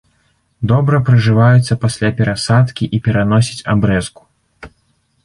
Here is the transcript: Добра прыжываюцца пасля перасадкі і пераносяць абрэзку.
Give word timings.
Добра 0.69 0.99
прыжываюцца 1.09 1.77
пасля 1.83 2.09
перасадкі 2.21 2.89
і 2.99 3.01
пераносяць 3.09 3.65
абрэзку. 3.75 4.21